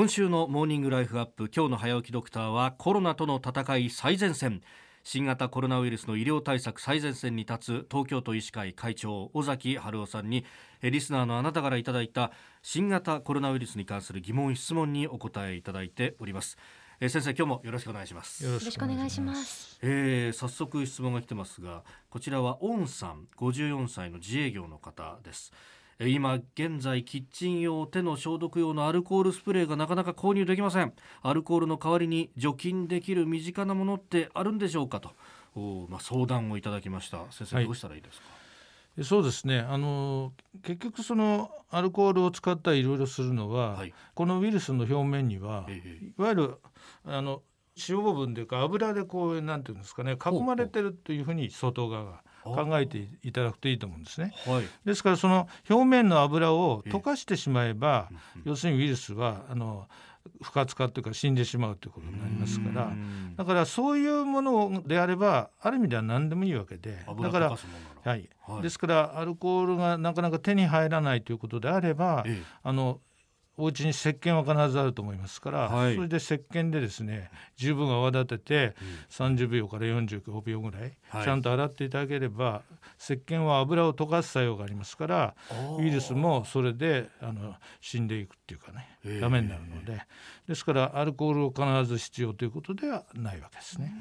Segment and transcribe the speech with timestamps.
[0.00, 4.62] 今週のモーニングライフアップ今日の早起きドクターはコロナとの戦い最前線。
[5.04, 10.46] 新型コロナウイルスの医療対策最前線に立つ東京都医師会会長尾崎春夫さんに
[10.82, 12.32] リスナーのあなたからいただいた
[12.62, 16.56] 新型コロナウイルスに関する疑問質問にお答えいただいております。
[16.98, 18.42] え先生今日もよろしくお願いします。
[18.42, 19.78] よろしくお願いします。
[19.82, 25.52] えー、早速質問が来てますがこちらはオンさん54歳の自営業の方です
[26.08, 30.94] 今現在キッチン用手の消毒用のアルコールスプレーがなかなか購入できません。
[31.22, 35.10] アルコールの代わりに除菌できる身近なものってあるんでしょうかと。
[35.54, 37.18] お、まあ、相談をいただきました。
[37.30, 39.04] 先生、どうしたらいいですか？
[39.04, 39.60] そうですね。
[39.60, 40.32] あの
[40.62, 46.54] 結局そのアルコールを使ったりいろいろするのは、はい、このウイルスの表面には、いわゆる
[47.04, 47.42] あの
[47.76, 54.32] 脂肪分というか油でこうなんていうんですかね囲まれてるというふうに外側が考えていただくといいと思うんですね。
[54.46, 58.08] はい、ですからその表面の油を溶かしてしまえば、
[58.44, 59.88] 要するにウイルスはあの
[60.42, 62.92] 不活化というか死んでしまうということになりますから
[63.36, 67.56] だからそういうものであればある意味では何でもいいわけでだから、は
[68.04, 73.00] い、はい、ですからアルコールがなかなか手に入らないということであれば、ええ、あの
[73.60, 78.74] お家に石鹸は必ずあると思いますから、はい、それで石鹸でですね十分泡立てて
[79.10, 80.92] 30秒から45秒ぐらい
[81.24, 82.62] ちゃんと洗っていただければ、
[82.98, 85.34] 石鹸は油を溶かす作用がありますから
[85.78, 90.00] ウイルスもそれであの死んでいくっていうかねダメになるので。
[90.50, 93.94] ですからアルコールを必ず必要ということではないわけですね。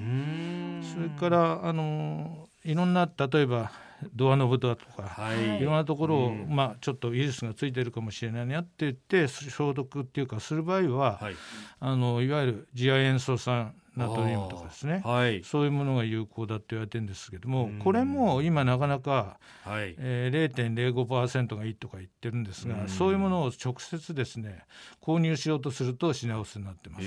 [0.95, 3.71] それからあのいろんな例えば
[4.14, 11.36] ドアノブだとか、はい、いろんなところを、うん、まあ、ちょっとウイルスがついてるかもしれないなって言って消毒っていうかする場合は、はい、
[11.80, 19.95] あのいわゆる次亜塩素酸ナトリウムとかですね、はい、そういうものが有効だって言われてるんですけども、これも今なかなか、はい。
[19.97, 24.64] えー、0.05%がいいとか言ってるんですが、そういうものを直接ですね
[25.02, 27.05] 購入しようとすると品薄になってます。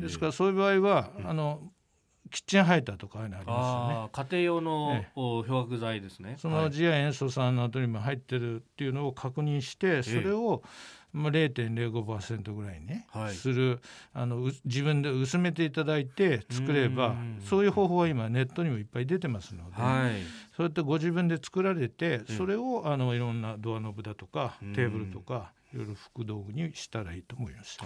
[0.00, 1.62] ですからそういう場合は、あの
[2.28, 4.08] キッチンハイターとかありますよね。
[4.12, 6.36] 家庭用の、漂白剤ですね。
[6.38, 10.62] その次亜塩素酸ナトリウム入ってるっていうのを確認して、それを、
[11.12, 13.80] まあ、0.05%ぐらいね、はい、する。
[14.12, 17.16] あの自分で薄めていただいて作れば
[17.48, 20.22] そういう方法は今ネットにもいっぱい出てますので、はい、
[20.56, 27.78] そうやってご自分で作られてそれをあのいろんなドアノブだとかテーブルとかいろいろ副道具にしたらいいと思います。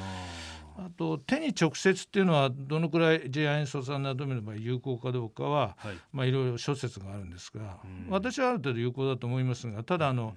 [0.76, 10.36] あと手に直接っていうのはどのくらい J 亜塩素酸などの場合有効かどうかは、はい、まあいろいろ諸説があるんですが、私はある程度有効だと思いますがただあの、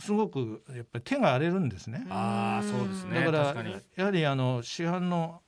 [0.00, 2.04] すごくやっぱり手が荒れるんですね。
[2.10, 3.24] あそうですね。
[3.24, 3.64] だから
[3.96, 5.40] やはりあの市販の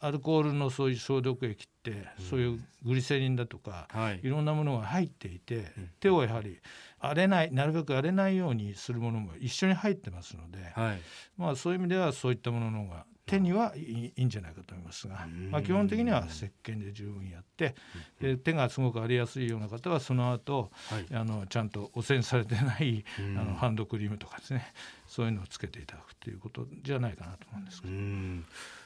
[0.00, 5.66] アルコールのそういう消毒液って、そういうグリセリンだとか、はい、いろんなものが入っていて、
[6.00, 6.58] 手をやはり
[6.98, 11.00] 荒れないなるべく荒れないようにするものも一緒に入ってますので、はい、
[11.36, 14.12] まあそういう意味ではそういったものの方が手にはい。
[14.16, 17.76] いんじゃないかと思いますが、まあ、基本的には石鹸で十分やって
[18.20, 23.04] で手がすごく荒れやすいような方はその後、はい、あのちゃんと汚染されてない
[23.38, 24.72] あのハンドクリームとかですね
[25.06, 27.94] そういうのをつけていただくということじゃないかなと思うんですけど。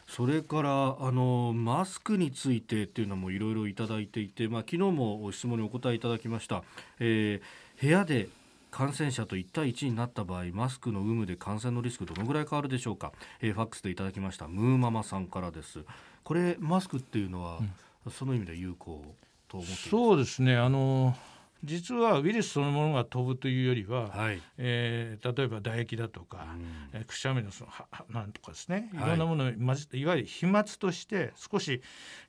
[0.07, 6.63] それからあのマスクについてっていうのもいろいろいただいていて、まあ、昨日も質問にお答えいただきました、
[7.01, 8.29] えー、部屋で
[8.71, 14.49] 感染者と1対1になった場合マスクの有無で感染のリスクどのぐらい変わるでしょうか、えー、ファックスでいただきました。
[14.49, 15.85] ムーママさんからです。
[16.25, 17.61] これマスクっていうのは、
[18.05, 19.15] うん、その意味で有効
[19.49, 20.57] と思ってそうですね。
[20.57, 21.17] あの
[21.63, 26.47] 実はウイルスそのものが飛ぶというよりは、はい、えー、例えば唾液だとか、
[26.93, 27.71] うん、えくしゃみのその
[28.11, 28.91] なんとかですね。
[28.93, 28.97] い。
[28.99, 31.81] ろんなものを混ぜて、い、わゆる飛沫として少し、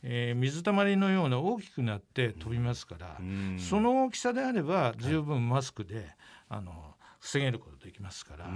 [0.04, 6.08] えー、水たまりのような大きくなって飛びますから、うん、その大きさであれば十分マスクで、
[6.48, 6.95] あの
[7.26, 8.48] 防げることできますから、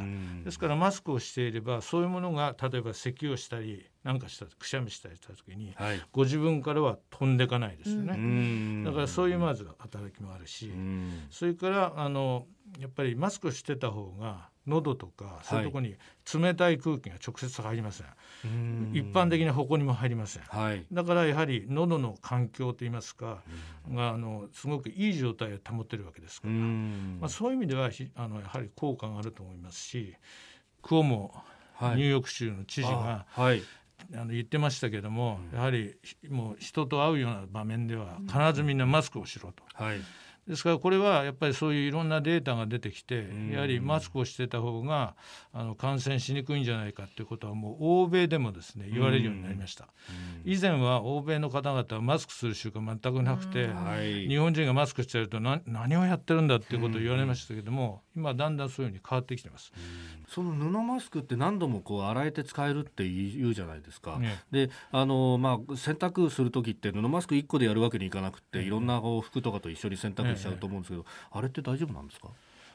[0.46, 10.72] ですからマスクをしていればそういうものが例えば咳をしたりなんかしたくしゃみしたりした時に、はい、ご自分からは飛んでいかないですよね、だからそういうまず働きもあるし、
[11.32, 12.46] それからあの
[12.80, 15.96] やっぱりマスクしてた方が喉とかそういうところに
[16.32, 18.14] 冷たい空気が直接入りません、は
[18.94, 23.40] い、一般的なこにも入りません、はい、だからやはり喉の環境といいますか
[23.92, 30.16] があのすごくいい状態を保ってるわけですから、まあ、そういう意味ではあのやはり効果があると思いますし
[30.82, 31.34] クオモ
[31.82, 33.64] ニューヨーク州の知事が、はい、
[34.14, 35.96] あの言ってましたけども、やはり
[36.30, 39.64] もう人と会うような場面では必ずみんなマスクをしろと。
[39.74, 39.98] はい
[40.50, 45.16] ですからこれはやっぱりそういういろんなデータが出てきてやはりマスクをしてた方が
[45.54, 49.90] あの感染しにくいんじゃないかということはもう欧米でもですね言われるようになりました。
[50.46, 53.70] 以前は欧米の方々はマスクする習慣全くなくて
[54.28, 59.72] 日本人がマスクしてると何をやってるんだっていうことを言われましたけども今だんだんそういうふうに変わってきてます。
[60.28, 64.18] その布マスクって何度もこう洗えて使えるって言うじゃないですか。
[64.18, 72.30] ね、であのまあ洗濯する時って布マスク1個でやるわけにいかなくて、いろんな服とかと一緒に洗濯しちゃうと思うんですけど、あれって大丈夫なんですか？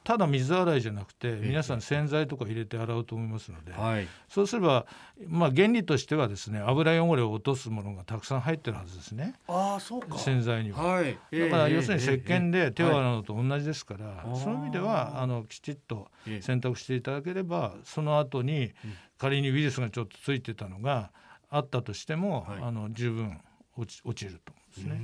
[0.05, 4.85] ただ水洗いじゃなくて皆さん洗剤とか入れて洗うと思いますので、はい、そうすれば、
[5.29, 9.33] まあ、原理としてはですね油汚れを落とすものがたくさん入ってるはずですね。
[9.49, 10.19] あそうか。
[10.19, 18.73] 洗剤には、はい、だから要するに石鹸で手を洗うのと同じですから、その意味ではあのきちっと洗濯していただければその後に
[19.17, 21.13] 仮にウイルスがちょっとついてたのが
[21.49, 23.41] あったとしても、あの十分
[23.79, 25.01] 落ち落ちると思うんですね。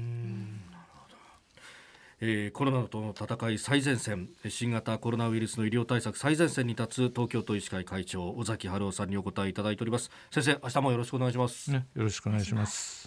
[2.23, 10.11] えー、コロナとの戦い最前線新型コロナウイルスの医療対策最前線に立つ東京都医師会会長尾崎春夫さんにお答えいただいております。
[10.31, 13.00] 先生明日もよろしくお願いします、ね、よろしくお願いします。